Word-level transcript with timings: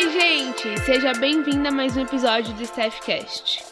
Oi, 0.00 0.10
gente! 0.12 0.78
Seja 0.86 1.12
bem-vinda 1.12 1.70
a 1.70 1.72
mais 1.72 1.96
um 1.96 2.02
episódio 2.02 2.54
do 2.54 2.62
Staffcast. 2.62 3.64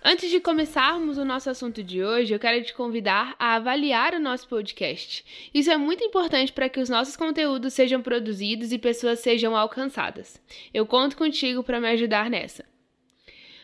Antes 0.00 0.30
de 0.30 0.38
começarmos 0.38 1.18
o 1.18 1.24
nosso 1.24 1.50
assunto 1.50 1.82
de 1.82 2.04
hoje, 2.04 2.32
eu 2.32 2.38
quero 2.38 2.64
te 2.64 2.72
convidar 2.72 3.34
a 3.36 3.56
avaliar 3.56 4.14
o 4.14 4.20
nosso 4.20 4.46
podcast. 4.46 5.24
Isso 5.52 5.68
é 5.68 5.76
muito 5.76 6.04
importante 6.04 6.52
para 6.52 6.68
que 6.68 6.78
os 6.78 6.88
nossos 6.88 7.16
conteúdos 7.16 7.72
sejam 7.72 8.00
produzidos 8.00 8.70
e 8.70 8.78
pessoas 8.78 9.18
sejam 9.18 9.56
alcançadas. 9.56 10.40
Eu 10.72 10.86
conto 10.86 11.16
contigo 11.16 11.64
para 11.64 11.80
me 11.80 11.88
ajudar 11.88 12.30
nessa. 12.30 12.64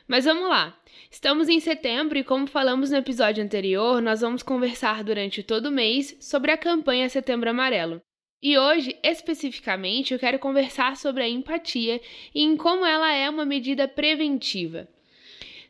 Mas 0.09 0.25
vamos 0.25 0.49
lá! 0.49 0.77
Estamos 1.09 1.49
em 1.49 1.61
setembro 1.61 2.19
e, 2.19 2.25
como 2.25 2.49
falamos 2.49 2.91
no 2.91 2.97
episódio 2.97 3.45
anterior, 3.45 4.03
nós 4.03 4.23
vamos 4.23 4.43
conversar 4.43 5.05
durante 5.05 5.41
todo 5.41 5.67
o 5.67 5.73
mês 5.73 6.17
sobre 6.19 6.51
a 6.51 6.59
campanha 6.59 7.09
Setembro 7.09 7.51
Amarelo. 7.51 8.03
E 8.43 8.59
hoje, 8.59 8.97
especificamente, 9.05 10.13
eu 10.13 10.19
quero 10.19 10.39
conversar 10.39 10.97
sobre 10.97 11.23
a 11.23 11.29
empatia 11.29 12.01
e 12.35 12.43
em 12.43 12.57
como 12.57 12.85
ela 12.85 13.13
é 13.13 13.31
uma 13.31 13.45
medida 13.45 13.87
preventiva. 13.87 14.89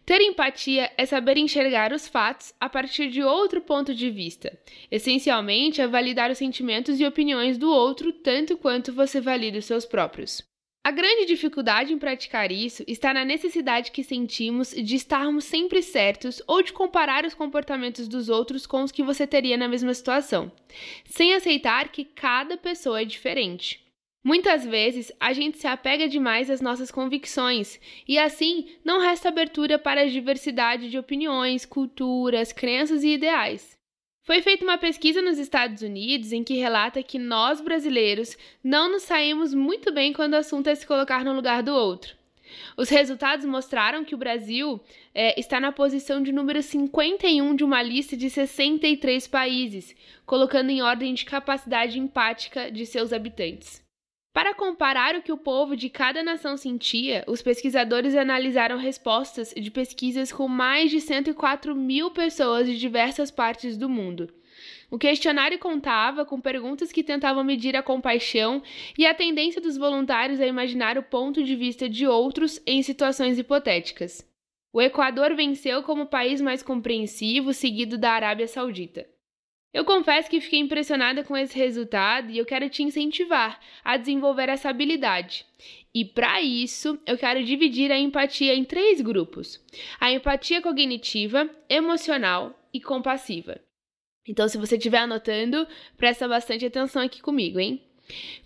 Ter 0.07 0.21
empatia 0.23 0.91
é 0.97 1.07
saber 1.07 1.37
enxergar 1.37 1.93
os 1.93 2.09
fatos 2.09 2.53
a 2.59 2.69
partir 2.69 3.09
de 3.09 3.23
outro 3.23 3.61
ponto 3.61 3.95
de 3.95 4.11
vista. 4.11 4.59
Essencialmente, 4.91 5.81
é 5.81 5.87
validar 5.87 6.31
os 6.31 6.39
sentimentos 6.39 6.99
e 6.99 7.05
opiniões 7.05 7.59
do 7.59 7.71
outro 7.71 8.13
tanto 8.13 8.57
quanto 8.57 8.93
você 8.93 9.21
valida 9.21 9.59
os 9.59 9.67
seus 9.67 9.85
próprios. 9.85 10.52
A 10.85 10.91
grande 10.91 11.27
dificuldade 11.27 11.93
em 11.93 11.99
praticar 11.99 12.51
isso 12.51 12.83
está 12.89 13.15
na 13.15 13.25
necessidade 13.25 13.93
que 13.93 14.03
sentimos 14.03 14.71
de 14.73 14.97
estarmos 14.97 15.45
sempre 15.45 15.81
certos 15.81 16.43
ou 16.45 16.61
de 16.61 16.73
comparar 16.73 17.25
os 17.25 17.35
comportamentos 17.35 18.09
dos 18.09 18.29
outros 18.29 18.67
com 18.67 18.83
os 18.83 18.91
que 18.91 19.03
você 19.03 19.25
teria 19.25 19.57
na 19.57 19.69
mesma 19.69 19.95
situação, 19.95 20.51
sem 21.05 21.35
aceitar 21.35 21.91
que 21.91 22.05
cada 22.05 22.57
pessoa 22.57 23.01
é 23.01 23.05
diferente. 23.05 23.81
Muitas 24.25 24.65
vezes 24.65 25.13
a 25.21 25.33
gente 25.33 25.59
se 25.59 25.69
apega 25.69 26.09
demais 26.09 26.51
às 26.51 26.61
nossas 26.61 26.91
convicções 26.91 27.79
e 28.07 28.19
assim 28.19 28.69
não 28.85 29.01
resta 29.01 29.29
abertura 29.29 29.79
para 29.79 30.01
a 30.01 30.09
diversidade 30.09 30.91
de 30.91 30.99
opiniões, 30.99 31.65
culturas, 31.65 32.53
crenças 32.53 33.05
e 33.05 33.15
ideais. 33.15 33.81
Foi 34.25 34.41
feita 34.41 34.63
uma 34.63 34.79
pesquisa 34.79 35.21
nos 35.21 35.37
Estados 35.37 35.83
Unidos 35.83 36.33
em 36.33 36.45
que 36.45 36.55
relata 36.55 37.03
que 37.03 37.19
nós 37.19 37.61
brasileiros 37.61 38.39
não 38.63 38.89
nos 38.89 39.03
saímos 39.03 39.53
muito 39.53 39.93
bem 39.93 40.13
quando 40.13 40.35
o 40.35 40.37
assunto 40.37 40.69
é 40.69 40.75
se 40.77 40.87
colocar 40.87 41.25
no 41.25 41.33
lugar 41.33 41.61
do 41.61 41.75
outro. 41.75 42.15
Os 42.77 42.89
resultados 42.89 43.45
mostraram 43.45 44.05
que 44.05 44.15
o 44.15 44.19
Brasil 44.19 44.81
é, 45.13 45.39
está 45.41 45.59
na 45.59 45.73
posição 45.73 46.23
de 46.23 46.31
número 46.31 46.63
51 46.63 47.57
de 47.57 47.65
uma 47.65 47.83
lista 47.83 48.17
de 48.17 48.31
63 48.31 49.27
países, 49.27 49.93
colocando 50.25 50.71
em 50.71 50.83
ordem 50.83 51.15
de 51.15 51.25
capacidade 51.25 51.99
empática 51.99 52.71
de 52.71 52.87
seus 52.87 53.13
habitantes. 53.13 53.83
Para 54.33 54.55
comparar 54.55 55.15
o 55.15 55.21
que 55.21 55.31
o 55.31 55.37
povo 55.37 55.77
de 55.77 55.91
cada 55.91 56.23
nação 56.23 56.57
sentia, 56.57 57.23
os 57.29 57.43
pesquisadores 57.43 58.17
analisaram 58.17 58.79
respostas 58.79 59.53
de 59.55 59.71
pesquisas 59.71 60.33
com 60.33 60.49
mais 60.49 60.91
de 60.91 61.03
104 61.03 61.77
mil 61.77 62.11
pessoas 62.11 62.67
de 62.67 62.79
diversas 62.79 63.31
partes 63.31 63.77
do 63.77 63.91
mundo. 63.91 64.33
O 64.91 64.99
questionário 64.99 65.59
contava 65.59 66.25
com 66.25 66.41
perguntas 66.41 66.91
que 66.91 67.03
tentavam 67.03 67.45
medir 67.45 67.77
a 67.77 67.83
compaixão 67.83 68.63
e 68.97 69.05
a 69.05 69.13
tendência 69.13 69.61
dos 69.61 69.77
voluntários 69.77 70.41
a 70.41 70.47
imaginar 70.47 70.97
o 70.97 71.03
ponto 71.03 71.43
de 71.45 71.55
vista 71.55 71.87
de 71.87 72.07
outros 72.07 72.59
em 72.67 72.83
situações 72.83 73.39
hipotéticas. 73.39 74.27
O 74.73 74.81
Equador 74.81 75.35
venceu 75.35 75.83
como 75.83 76.07
país 76.07 76.41
mais 76.41 76.63
compreensivo, 76.63 77.53
seguido 77.53 77.99
da 77.99 78.13
Arábia 78.13 78.49
Saudita. 78.49 79.07
Eu 79.73 79.85
confesso 79.85 80.29
que 80.29 80.41
fiquei 80.41 80.59
impressionada 80.59 81.25
com 81.25 81.37
esse 81.37 81.57
resultado 81.57 82.31
e 82.31 82.37
eu 82.37 82.45
quero 82.45 82.69
te 82.69 82.83
incentivar 82.83 83.59
a 83.83 83.97
desenvolver 83.97 84.49
essa 84.49 84.69
habilidade. 84.69 85.47
E 85.95 86.05
para 86.05 86.43
isso, 86.43 86.99
eu 87.07 87.17
quero 87.17 87.43
dividir 87.43 87.91
a 87.91 87.99
empatia 87.99 88.55
em 88.55 88.65
três 88.65 89.01
grupos: 89.01 89.61
a 89.99 90.13
empatia 90.13 90.61
cognitiva, 90.61 91.49
emocional 91.69 92.59
e 92.73 92.81
compassiva. 92.81 93.61
Então, 94.29 94.49
se 94.49 94.59
você 94.59 94.77
estiver 94.77 94.99
anotando, 94.99 95.67
presta 95.97 96.29
bastante 96.29 96.65
atenção 96.65 97.03
aqui 97.03 97.21
comigo, 97.21 97.59
hein? 97.59 97.83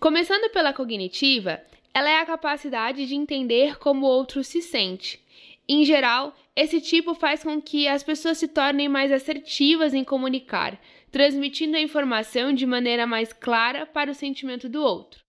Começando 0.01 0.51
pela 0.51 0.73
cognitiva, 0.73 1.61
ela 1.93 2.09
é 2.09 2.21
a 2.21 2.27
capacidade 2.27 3.07
de 3.07 3.15
entender 3.15 3.79
como 3.79 4.07
o 4.07 4.09
outro 4.09 4.43
se 4.43 4.63
sente. 4.63 5.21
Em 5.69 5.85
geral, 5.85 6.37
esse 6.55 6.81
tipo 6.81 7.15
faz 7.15 7.43
com 7.43 7.61
que 7.61 7.89
as 7.89 8.03
pessoas 8.03 8.39
se 8.39 8.49
tornem 8.49 8.89
mais 8.89 9.11
assertivas 9.11 9.93
em 9.93 10.05
comunicar, 10.05 10.81
transmitindo 11.17 11.79
a 11.79 11.81
informação 11.81 12.53
de 12.53 12.67
maneira 12.67 13.07
mais 13.07 13.33
clara 13.33 13.87
para 13.87 14.11
o 14.11 14.15
sentimento 14.15 14.69
do 14.69 14.83
outro. 14.83 15.25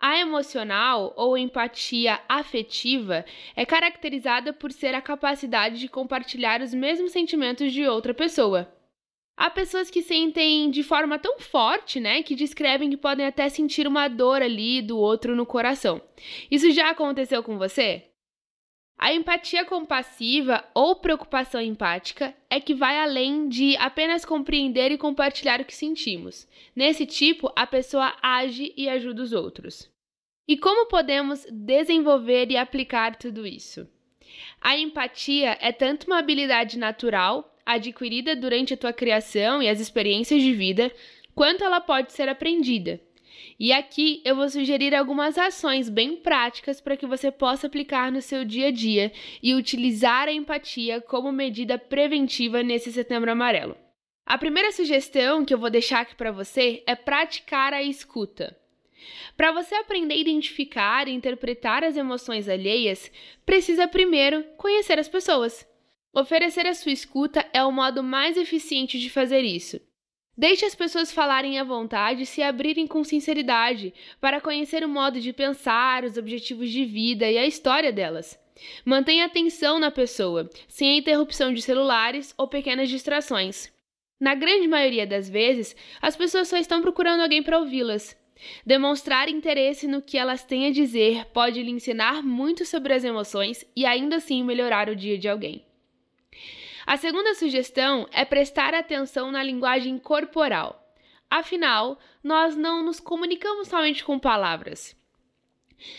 A 0.00 0.18
emocional 0.18 1.12
ou 1.14 1.36
empatia 1.36 2.18
afetiva 2.26 3.22
é 3.54 3.66
caracterizada 3.66 4.54
por 4.54 4.72
ser 4.72 4.94
a 4.94 5.02
capacidade 5.02 5.78
de 5.78 5.90
compartilhar 5.90 6.62
os 6.62 6.72
mesmos 6.72 7.12
sentimentos 7.12 7.70
de 7.70 7.86
outra 7.86 8.14
pessoa. 8.14 8.74
Há 9.36 9.50
pessoas 9.50 9.90
que 9.90 10.00
sentem 10.00 10.70
de 10.70 10.82
forma 10.82 11.18
tão 11.18 11.38
forte, 11.38 12.00
né, 12.00 12.22
que 12.22 12.34
descrevem 12.34 12.88
que 12.88 12.96
podem 12.96 13.26
até 13.26 13.46
sentir 13.50 13.86
uma 13.86 14.08
dor 14.08 14.40
ali 14.40 14.80
do 14.80 14.96
outro 14.96 15.36
no 15.36 15.44
coração. 15.44 16.00
Isso 16.50 16.70
já 16.70 16.88
aconteceu 16.88 17.42
com 17.42 17.58
você? 17.58 18.04
A 19.06 19.14
empatia 19.14 19.64
compassiva 19.64 20.64
ou 20.74 20.96
preocupação 20.96 21.60
empática 21.60 22.34
é 22.50 22.58
que 22.58 22.74
vai 22.74 22.98
além 22.98 23.48
de 23.48 23.76
apenas 23.76 24.24
compreender 24.24 24.90
e 24.90 24.98
compartilhar 24.98 25.60
o 25.60 25.64
que 25.64 25.76
sentimos. 25.76 26.44
Nesse 26.74 27.06
tipo, 27.06 27.52
a 27.54 27.64
pessoa 27.68 28.16
age 28.20 28.74
e 28.76 28.88
ajuda 28.88 29.22
os 29.22 29.32
outros. 29.32 29.88
E 30.48 30.56
como 30.56 30.88
podemos 30.88 31.46
desenvolver 31.52 32.50
e 32.50 32.56
aplicar 32.56 33.14
tudo 33.14 33.46
isso? 33.46 33.88
A 34.60 34.76
empatia 34.76 35.56
é 35.60 35.70
tanto 35.70 36.08
uma 36.08 36.18
habilidade 36.18 36.76
natural, 36.76 37.56
adquirida 37.64 38.34
durante 38.34 38.74
a 38.74 38.76
tua 38.76 38.92
criação 38.92 39.62
e 39.62 39.68
as 39.68 39.78
experiências 39.78 40.42
de 40.42 40.52
vida, 40.52 40.90
quanto 41.32 41.62
ela 41.62 41.80
pode 41.80 42.12
ser 42.12 42.28
aprendida. 42.28 43.00
E 43.58 43.72
aqui 43.72 44.20
eu 44.24 44.36
vou 44.36 44.48
sugerir 44.48 44.94
algumas 44.94 45.38
ações 45.38 45.88
bem 45.88 46.16
práticas 46.16 46.80
para 46.80 46.96
que 46.96 47.06
você 47.06 47.30
possa 47.30 47.66
aplicar 47.66 48.12
no 48.12 48.20
seu 48.20 48.44
dia 48.44 48.68
a 48.68 48.70
dia 48.70 49.12
e 49.42 49.54
utilizar 49.54 50.28
a 50.28 50.32
empatia 50.32 51.00
como 51.00 51.32
medida 51.32 51.78
preventiva 51.78 52.62
nesse 52.62 52.92
setembro 52.92 53.30
amarelo. 53.30 53.76
A 54.24 54.36
primeira 54.36 54.72
sugestão 54.72 55.44
que 55.44 55.54
eu 55.54 55.58
vou 55.58 55.70
deixar 55.70 56.00
aqui 56.00 56.14
para 56.14 56.32
você 56.32 56.82
é 56.86 56.94
praticar 56.94 57.72
a 57.72 57.82
escuta. 57.82 58.56
Para 59.36 59.52
você 59.52 59.74
aprender 59.74 60.14
a 60.14 60.18
identificar 60.18 61.06
e 61.06 61.12
interpretar 61.12 61.84
as 61.84 61.96
emoções 61.96 62.48
alheias, 62.48 63.10
precisa 63.44 63.86
primeiro 63.86 64.42
conhecer 64.56 64.98
as 64.98 65.08
pessoas. 65.08 65.66
Oferecer 66.12 66.66
a 66.66 66.74
sua 66.74 66.92
escuta 66.92 67.46
é 67.52 67.62
o 67.62 67.70
modo 67.70 68.02
mais 68.02 68.36
eficiente 68.36 68.98
de 68.98 69.10
fazer 69.10 69.42
isso. 69.42 69.80
Deixe 70.38 70.66
as 70.66 70.74
pessoas 70.74 71.10
falarem 71.10 71.58
à 71.58 71.64
vontade 71.64 72.22
e 72.22 72.26
se 72.26 72.42
abrirem 72.42 72.86
com 72.86 73.02
sinceridade 73.02 73.94
para 74.20 74.40
conhecer 74.40 74.84
o 74.84 74.88
modo 74.88 75.18
de 75.18 75.32
pensar, 75.32 76.04
os 76.04 76.18
objetivos 76.18 76.70
de 76.70 76.84
vida 76.84 77.30
e 77.30 77.38
a 77.38 77.46
história 77.46 77.90
delas. 77.90 78.38
Mantenha 78.84 79.24
atenção 79.24 79.78
na 79.78 79.90
pessoa, 79.90 80.50
sem 80.68 80.98
interrupção 80.98 81.52
de 81.52 81.62
celulares 81.62 82.34
ou 82.36 82.46
pequenas 82.46 82.90
distrações. 82.90 83.72
Na 84.20 84.34
grande 84.34 84.68
maioria 84.68 85.06
das 85.06 85.28
vezes, 85.28 85.74
as 86.00 86.16
pessoas 86.16 86.48
só 86.48 86.58
estão 86.58 86.82
procurando 86.82 87.22
alguém 87.22 87.42
para 87.42 87.58
ouvi-las. 87.58 88.16
Demonstrar 88.64 89.30
interesse 89.30 89.86
no 89.86 90.02
que 90.02 90.18
elas 90.18 90.44
têm 90.44 90.66
a 90.66 90.70
dizer 90.70 91.24
pode 91.26 91.62
lhe 91.62 91.70
ensinar 91.70 92.22
muito 92.22 92.66
sobre 92.66 92.92
as 92.92 93.04
emoções 93.04 93.64
e 93.74 93.86
ainda 93.86 94.16
assim 94.16 94.44
melhorar 94.44 94.90
o 94.90 94.96
dia 94.96 95.16
de 95.16 95.28
alguém. 95.28 95.64
A 96.86 96.96
segunda 96.96 97.34
sugestão 97.34 98.06
é 98.12 98.24
prestar 98.24 98.72
atenção 98.72 99.32
na 99.32 99.42
linguagem 99.42 99.98
corporal. 99.98 100.88
Afinal, 101.28 101.98
nós 102.22 102.56
não 102.56 102.84
nos 102.84 103.00
comunicamos 103.00 103.66
somente 103.66 104.04
com 104.04 104.20
palavras. 104.20 104.94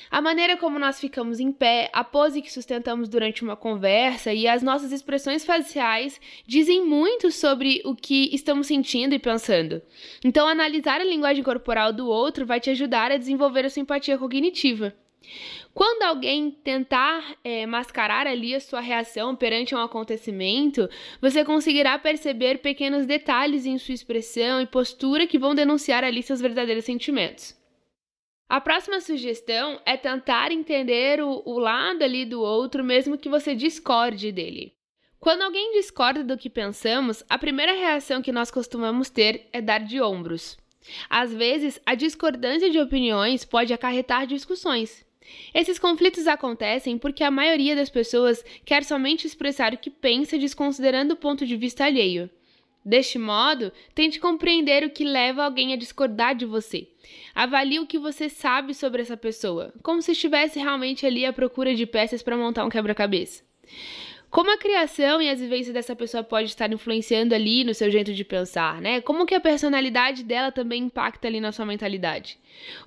A 0.09 0.21
maneira 0.21 0.56
como 0.56 0.79
nós 0.79 0.97
ficamos 0.97 1.41
em 1.41 1.51
pé, 1.51 1.89
a 1.91 2.06
pose 2.06 2.41
que 2.41 2.51
sustentamos 2.51 3.09
durante 3.09 3.44
uma 3.44 3.57
conversa 3.57 4.33
e 4.33 4.47
as 4.47 4.63
nossas 4.63 4.94
expressões 4.94 5.44
faciais 5.44 6.21
dizem 6.47 6.85
muito 6.85 7.31
sobre 7.31 7.81
o 7.83 7.94
que 7.94 8.33
estamos 8.33 8.67
sentindo 8.67 9.13
e 9.13 9.19
pensando. 9.19 9.81
Então, 10.23 10.47
analisar 10.47 11.01
a 11.01 11.06
linguagem 11.06 11.44
corporal 11.44 11.91
do 11.91 12.07
outro 12.07 12.45
vai 12.45 12.61
te 12.61 12.69
ajudar 12.69 13.11
a 13.11 13.17
desenvolver 13.17 13.65
a 13.65 13.69
simpatia 13.69 14.17
cognitiva. 14.17 14.95
Quando 15.73 16.03
alguém 16.03 16.49
tentar 16.49 17.35
é, 17.43 17.65
mascarar 17.65 18.25
ali 18.25 18.55
a 18.55 18.59
sua 18.59 18.79
reação 18.79 19.35
perante 19.35 19.75
um 19.75 19.79
acontecimento, 19.79 20.89
você 21.21 21.45
conseguirá 21.45 21.99
perceber 21.99 22.59
pequenos 22.59 23.05
detalhes 23.05 23.65
em 23.65 23.77
sua 23.77 23.93
expressão 23.93 24.59
e 24.59 24.65
postura 24.65 25.27
que 25.27 25.37
vão 25.37 25.53
denunciar 25.53 26.03
ali 26.03 26.23
seus 26.23 26.41
verdadeiros 26.41 26.85
sentimentos. 26.85 27.55
A 28.49 28.61
próxima 28.61 29.01
sugestão 29.01 29.79
é 29.85 29.97
tentar 29.97 30.51
entender 30.51 31.21
o, 31.21 31.43
o 31.45 31.59
lado 31.59 32.01
ali 32.01 32.25
do 32.25 32.41
outro, 32.41 32.83
mesmo 32.83 33.17
que 33.17 33.29
você 33.29 33.53
discorde 33.53 34.31
dele. 34.31 34.73
Quando 35.19 35.41
alguém 35.41 35.73
discorda 35.73 36.23
do 36.23 36.37
que 36.37 36.49
pensamos, 36.49 37.23
a 37.29 37.37
primeira 37.37 37.73
reação 37.73 38.21
que 38.21 38.31
nós 38.31 38.49
costumamos 38.49 39.09
ter 39.09 39.49
é 39.51 39.61
dar 39.61 39.79
de 39.79 40.01
ombros. 40.01 40.57
Às 41.09 41.33
vezes, 41.33 41.79
a 41.85 41.93
discordância 41.95 42.69
de 42.69 42.79
opiniões 42.79 43.43
pode 43.43 43.73
acarretar 43.73 44.25
discussões. 44.25 45.06
Esses 45.53 45.79
conflitos 45.79 46.27
acontecem 46.27 46.97
porque 46.97 47.24
a 47.24 47.31
maioria 47.31 47.75
das 47.75 47.89
pessoas 47.89 48.44
quer 48.65 48.83
somente 48.83 49.25
expressar 49.25 49.74
o 49.74 49.77
que 49.77 49.89
pensa, 49.89 50.38
desconsiderando 50.38 51.13
o 51.13 51.18
ponto 51.18 51.45
de 51.45 51.56
vista 51.56 51.85
alheio. 51.85 52.29
Deste 52.83 53.19
modo, 53.19 53.71
tente 53.94 54.18
compreender 54.18 54.85
o 54.85 54.89
que 54.89 55.03
leva 55.03 55.44
alguém 55.44 55.74
a 55.74 55.77
discordar 55.77 56.33
de 56.35 56.45
você. 56.45 56.88
Avalie 57.35 57.79
o 57.79 57.85
que 57.85 58.00
você 58.00 58.29
sabe 58.29 58.74
sobre 58.74 59.01
essa 59.01 59.18
pessoa, 59.18 59.74
como 59.83 60.01
se 60.01 60.13
estivesse 60.13 60.57
realmente 60.57 61.06
ali 61.06 61.25
à 61.25 61.33
procura 61.33 61.75
de 61.75 61.85
peças 61.85 62.23
para 62.23 62.38
montar 62.38 62.65
um 62.65 62.69
quebra-cabeça. 62.69 63.44
Como 64.29 64.51
a 64.51 64.57
criação 64.57 65.21
e 65.21 65.29
as 65.29 65.39
vivências 65.39 65.74
dessa 65.74 65.95
pessoa 65.95 66.24
pode 66.24 66.50
estar 66.50 66.71
influenciando 66.71 67.33
ali 67.33 67.63
no 67.63 67.74
seu 67.74 67.89
jeito 67.89 68.13
de 68.13 68.24
pensar, 68.25 68.81
né? 68.81 69.00
Como 69.01 69.25
que 69.25 69.33
a 69.33 69.39
personalidade 69.39 70.24
dela 70.24 70.51
também 70.51 70.83
impacta 70.83 71.27
ali 71.27 71.39
na 71.39 71.51
sua 71.51 71.65
mentalidade. 71.65 72.38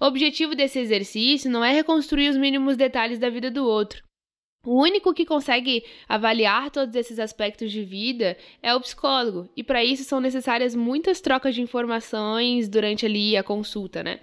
O 0.01 0.05
objetivo 0.05 0.55
desse 0.55 0.79
exercício 0.79 1.51
não 1.51 1.65
é 1.65 1.73
reconstruir 1.73 2.29
os 2.29 2.37
mínimos 2.37 2.77
detalhes 2.77 3.19
da 3.19 3.31
vida 3.31 3.51
do 3.51 3.65
outro. 3.65 4.03
O 4.65 4.79
único 4.79 5.15
que 5.15 5.25
consegue 5.25 5.83
avaliar 6.07 6.71
todos 6.71 6.95
esses 6.95 7.19
aspectos 7.19 7.73
de 7.73 7.83
vida 7.83 8.37
é 8.63 8.75
o 8.75 8.81
psicólogo, 8.81 9.49
e 9.57 9.65
para 9.65 9.83
isso 9.83 10.05
são 10.05 10.21
necessárias 10.21 10.75
muitas 10.75 11.19
trocas 11.19 11.55
de 11.55 11.63
informações 11.63 12.69
durante 12.69 13.07
ali 13.07 13.39
a 13.39 13.43
consulta, 13.43 14.03
né? 14.03 14.21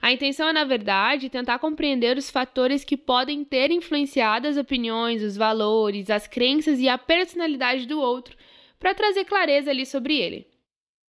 A 0.00 0.12
intenção 0.12 0.48
é, 0.48 0.52
na 0.52 0.64
verdade, 0.64 1.28
tentar 1.28 1.58
compreender 1.58 2.16
os 2.16 2.30
fatores 2.30 2.84
que 2.84 2.96
podem 2.96 3.44
ter 3.44 3.70
influenciado 3.70 4.46
as 4.46 4.56
opiniões, 4.56 5.22
os 5.22 5.36
valores, 5.36 6.08
as 6.08 6.26
crenças 6.26 6.78
e 6.78 6.88
a 6.88 6.96
personalidade 6.96 7.86
do 7.86 8.00
outro, 8.00 8.36
para 8.78 8.94
trazer 8.94 9.24
clareza 9.24 9.70
ali 9.70 9.84
sobre 9.84 10.16
ele. 10.16 10.46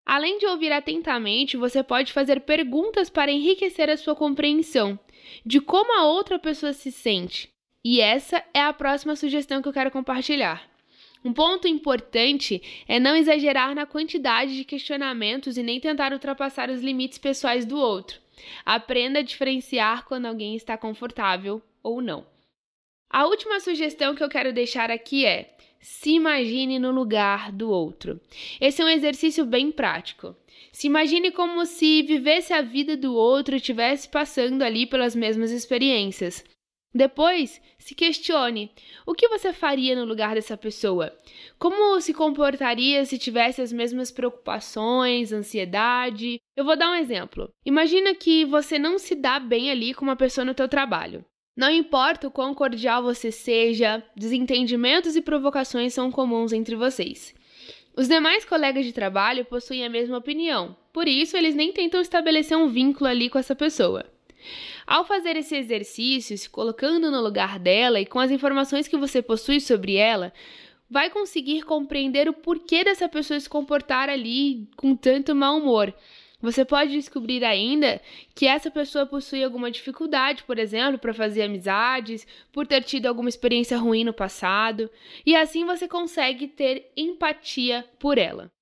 Além 0.05 0.39
de 0.39 0.47
ouvir 0.47 0.71
atentamente, 0.71 1.57
você 1.57 1.83
pode 1.83 2.13
fazer 2.13 2.43
perguntas 2.43 3.11
para 3.11 3.33
enriquecer 3.33 3.91
a 3.91 3.97
sua 3.97 4.15
compreensão 4.15 4.97
de 5.45 5.61
como 5.61 5.93
a 5.99 6.05
outra 6.05 6.39
pessoa 6.39 6.73
se 6.73 6.93
sente. 6.93 7.49
E 7.85 8.01
essa 8.01 8.43
é 8.55 8.61
a 8.63 8.73
próxima 8.73 9.17
sugestão 9.17 9.61
que 9.61 9.69
eu 9.69 9.73
quero 9.73 9.91
compartilhar. 9.91 10.69
Um 11.25 11.33
ponto 11.33 11.67
importante 11.67 12.63
é 12.87 13.01
não 13.01 13.17
exagerar 13.17 13.75
na 13.75 13.85
quantidade 13.85 14.57
de 14.57 14.65
questionamentos 14.65 15.59
e 15.59 15.63
nem 15.63 15.81
tentar 15.81 16.13
ultrapassar 16.13 16.71
os 16.71 16.81
limites 16.81 17.19
pessoais 17.19 17.65
do 17.65 17.77
outro. 17.77 18.21
Aprenda 18.65 19.21
a 19.21 19.23
diferenciar 19.23 20.05
quando 20.07 20.27
alguém 20.27 20.57
está 20.57 20.77
confortável 20.77 21.63
ou 21.83 22.01
não. 22.01 22.27
A 23.09 23.27
última 23.27 23.61
sugestão 23.61 24.15
que 24.15 24.23
eu 24.23 24.29
quero 24.29 24.53
deixar 24.53 24.91
aqui 24.91 25.25
é: 25.25 25.57
se 25.81 26.11
imagine 26.11 26.79
no 26.79 26.91
lugar 26.91 27.53
do 27.53 27.71
outro. 27.71 28.21
Esse 28.61 28.83
é 28.83 28.85
um 28.85 28.89
exercício 28.89 29.45
bem 29.45 29.71
prático. 29.71 30.35
Se 30.73 30.87
imagine 30.87 31.31
como 31.31 31.65
se 31.65 32.03
vivesse 32.03 32.53
a 32.53 32.61
vida 32.61 32.97
do 32.97 33.15
outro 33.15 33.55
e 33.55 33.59
estivesse 33.59 34.09
passando 34.09 34.63
ali 34.63 34.87
pelas 34.87 35.15
mesmas 35.15 35.51
experiências. 35.51 36.45
Depois, 36.97 37.61
se 37.79 37.95
questione: 37.95 38.71
o 39.05 39.15
que 39.15 39.29
você 39.29 39.53
faria 39.53 39.95
no 39.95 40.07
lugar 40.07 40.35
dessa 40.35 40.57
pessoa? 40.57 41.15
Como 41.59 42.01
se 42.01 42.15
comportaria 42.15 43.05
se 43.05 43.19
tivesse 43.19 43.61
as 43.61 43.71
mesmas 43.71 44.11
preocupações, 44.11 45.31
ansiedade? 45.31 46.41
Eu 46.57 46.65
vou 46.65 46.77
dar 46.77 46.91
um 46.91 46.95
exemplo. 46.95 47.51
Imagina 47.67 48.15
que 48.15 48.47
você 48.47 48.79
não 48.79 48.99
se 48.99 49.15
dá 49.15 49.39
bem 49.39 49.71
ali 49.71 49.93
com 49.93 50.05
uma 50.05 50.17
pessoa 50.17 50.45
no 50.45 50.55
teu 50.55 50.67
trabalho. 50.67 51.23
Não 51.55 51.71
importa 51.71 52.29
o 52.29 52.31
quão 52.31 52.55
cordial 52.55 53.03
você 53.03 53.31
seja, 53.31 54.03
desentendimentos 54.17 55.17
e 55.17 55.23
provocações 55.23 55.93
são 55.93 56.11
comuns 56.11 56.53
entre 56.53 56.77
vocês. 56.77 57.35
Os 57.95 58.09
demais 58.09 58.45
colegas 58.45 58.85
de 58.85 58.93
trabalho 58.93 59.45
possuem 59.45 59.85
a 59.85 59.89
mesma 59.89 60.19
opinião, 60.19 60.77
por 60.93 61.09
isso 61.09 61.35
eles 61.35 61.55
nem 61.55 61.73
tentam 61.73 62.01
estabelecer 62.01 62.57
um 62.57 62.69
vínculo 62.69 63.09
ali 63.09 63.31
com 63.31 63.39
essa 63.39 63.55
pessoa. 63.55 64.05
Ao 64.87 65.05
fazer 65.05 65.37
esse 65.37 65.57
exercício, 65.57 66.37
se 66.37 66.49
colocando 66.49 67.11
no 67.11 67.21
lugar 67.21 67.59
dela 67.59 68.01
e 68.01 68.07
com 68.07 68.19
as 68.19 68.31
informações 68.31 68.89
que 68.89 68.97
você 68.97 69.21
possui 69.21 69.61
sobre 69.61 69.97
ela, 69.97 70.33
vai 70.89 71.11
conseguir 71.11 71.63
compreender 71.63 72.29
o 72.29 72.33
porquê 72.33 72.85
dessa 72.85 73.09
pessoa 73.09 73.41
se 73.41 73.49
comportar 73.49 74.09
ali 74.09 74.69
com 74.77 74.95
tanto 74.95 75.35
mau 75.35 75.59
humor. 75.59 75.93
Você 76.41 76.65
pode 76.65 76.93
descobrir 76.93 77.45
ainda 77.45 78.01
que 78.35 78.47
essa 78.47 78.71
pessoa 78.71 79.07
possui 79.07 79.43
alguma 79.43 79.71
dificuldade, 79.71 80.45
por 80.45 80.59
exemplo, 80.59 80.99
para 80.99 81.15
fazer 81.15 81.43
amizades, 81.43 82.27
por 82.53 82.67
ter 82.67 82.85
tido 82.85 83.07
alguma 83.07 83.29
experiência 83.29 83.79
ruim 83.79 84.05
no 84.05 84.13
passado, 84.13 84.91
e 85.25 85.35
assim 85.35 85.65
você 85.65 85.89
consegue 85.89 86.47
ter 86.47 86.93
empatia 86.97 87.85
por 87.99 88.19
ela. 88.19 88.53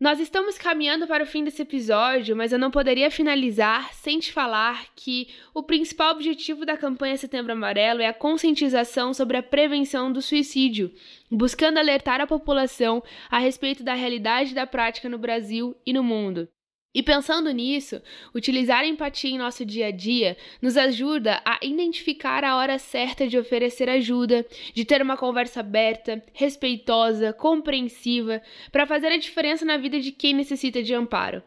Nós 0.00 0.18
estamos 0.18 0.56
caminhando 0.56 1.06
para 1.06 1.24
o 1.24 1.26
fim 1.26 1.44
desse 1.44 1.60
episódio, 1.60 2.34
mas 2.34 2.52
eu 2.52 2.58
não 2.58 2.70
poderia 2.70 3.10
finalizar 3.10 3.92
sem 3.92 4.18
te 4.18 4.32
falar 4.32 4.86
que 4.96 5.28
o 5.52 5.62
principal 5.62 6.12
objetivo 6.12 6.64
da 6.64 6.74
campanha 6.74 7.18
Setembro 7.18 7.52
Amarelo 7.52 8.00
é 8.00 8.06
a 8.06 8.14
conscientização 8.14 9.12
sobre 9.12 9.36
a 9.36 9.42
prevenção 9.42 10.10
do 10.10 10.22
suicídio, 10.22 10.90
buscando 11.30 11.76
alertar 11.76 12.18
a 12.18 12.26
população 12.26 13.02
a 13.30 13.38
respeito 13.38 13.82
da 13.82 13.92
realidade 13.92 14.54
da 14.54 14.66
prática 14.66 15.06
no 15.06 15.18
Brasil 15.18 15.76
e 15.84 15.92
no 15.92 16.02
mundo. 16.02 16.48
E 16.92 17.04
pensando 17.04 17.52
nisso, 17.52 18.02
utilizar 18.34 18.80
a 18.80 18.86
empatia 18.86 19.30
em 19.30 19.38
nosso 19.38 19.64
dia 19.64 19.86
a 19.86 19.90
dia 19.92 20.36
nos 20.60 20.76
ajuda 20.76 21.40
a 21.44 21.60
identificar 21.62 22.42
a 22.42 22.56
hora 22.56 22.80
certa 22.80 23.28
de 23.28 23.38
oferecer 23.38 23.88
ajuda, 23.88 24.44
de 24.74 24.84
ter 24.84 25.00
uma 25.00 25.16
conversa 25.16 25.60
aberta, 25.60 26.20
respeitosa, 26.32 27.32
compreensiva, 27.32 28.42
para 28.72 28.88
fazer 28.88 29.06
a 29.06 29.18
diferença 29.18 29.64
na 29.64 29.76
vida 29.76 30.00
de 30.00 30.10
quem 30.10 30.34
necessita 30.34 30.82
de 30.82 30.92
amparo. 30.92 31.40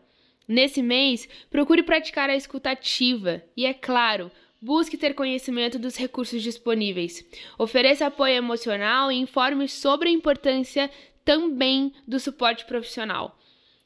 Nesse 0.48 0.82
mês, 0.82 1.28
procure 1.50 1.84
praticar 1.84 2.30
a 2.30 2.36
escutativa 2.38 3.44
e, 3.56 3.66
é 3.66 3.74
claro, 3.74 4.32
busque 4.62 4.98
ter 4.98 5.14
conhecimento 5.14 5.78
dos 5.78 5.98
recursos 5.98 6.42
disponíveis. 6.42 7.26
Ofereça 7.58 8.06
apoio 8.06 8.36
emocional 8.36 9.12
e 9.12 9.16
informe 9.18 9.68
sobre 9.68 10.08
a 10.08 10.14
importância 10.14 10.90
também 11.26 11.92
do 12.08 12.18
suporte 12.18 12.66
profissional. 12.66 13.38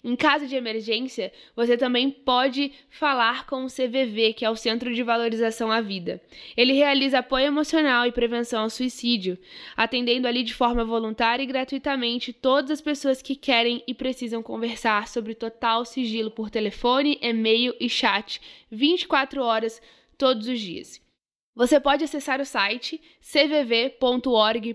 Em 0.08 0.16
caso 0.16 0.48
de 0.48 0.56
emergência, 0.56 1.34
você 1.54 1.76
também 1.76 2.10
pode 2.10 2.72
falar 2.90 3.46
com 3.46 3.66
o 3.66 3.68
CVV, 3.68 4.32
que 4.32 4.46
é 4.46 4.50
o 4.50 4.56
Centro 4.56 4.96
de 4.96 5.04
Valorização 5.04 5.70
à 5.70 5.82
Vida. 5.82 6.22
Ele 6.56 6.72
realiza 6.72 7.20
apoio 7.20 7.48
emocional 7.48 8.06
e 8.06 8.12
prevenção 8.14 8.62
ao 8.62 8.70
suicídio, 8.70 9.38
atendendo 9.76 10.26
ali 10.26 10.44
de 10.44 10.54
forma 10.54 10.86
voluntária 10.86 11.44
e 11.44 11.46
gratuitamente 11.46 12.32
todas 12.32 12.72
as 12.72 12.80
pessoas 12.80 13.22
que 13.22 13.36
querem 13.36 13.84
e 13.86 13.94
precisam 13.94 14.42
conversar 14.42 15.10
sobre 15.10 15.36
total 15.36 15.84
sigilo 15.84 16.32
por 16.32 16.50
telefone, 16.50 17.20
e-mail 17.22 17.76
e 17.78 17.90
chat 17.90 18.40
24 18.72 19.44
horas 19.44 19.82
todos 20.18 20.48
os 20.48 20.62
dias. 20.62 21.06
Você 21.54 21.82
pode 21.82 22.06
acessar 22.06 22.40
o 22.40 22.46
site 22.46 23.02
cvv.org.br 23.20 24.72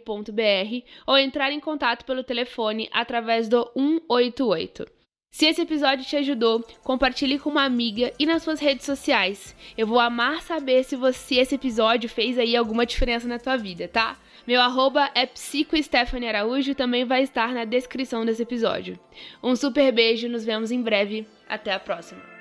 ou 1.07 1.17
entrar 1.17 1.51
em 1.51 1.61
contato 1.61 2.05
pelo 2.05 2.23
telefone 2.23 2.91
através 2.93 3.49
do 3.49 3.67
188. 3.75 5.01
Se 5.33 5.47
esse 5.47 5.62
episódio 5.62 6.05
te 6.05 6.15
ajudou, 6.15 6.62
compartilhe 6.85 7.39
com 7.39 7.49
uma 7.49 7.65
amiga 7.65 8.12
e 8.19 8.27
nas 8.27 8.43
suas 8.43 8.61
redes 8.61 8.85
sociais. 8.85 9.57
Eu 9.79 9.87
vou 9.87 9.99
amar 9.99 10.43
saber 10.43 10.85
se 10.85 10.95
você 10.95 11.37
esse 11.37 11.55
episódio 11.55 12.07
fez 12.07 12.39
aí 12.39 12.55
alguma 12.55 12.85
diferença 12.85 13.27
na 13.27 13.39
tua 13.39 13.57
vida, 13.57 13.89
tá? 13.89 14.19
Meu 14.47 14.61
arroba 14.61 15.11
é 15.15 15.27
Araújo 16.29 16.75
também 16.75 17.07
vai 17.07 17.23
estar 17.23 17.55
na 17.55 17.65
descrição 17.65 18.27
desse 18.27 18.43
episódio. 18.43 19.01
Um 19.43 19.57
super 19.57 19.91
beijo, 19.91 20.29
nos 20.29 20.45
vemos 20.45 20.71
em 20.71 20.83
breve. 20.83 21.27
Até 21.49 21.73
a 21.73 21.81
próxima. 21.81 22.32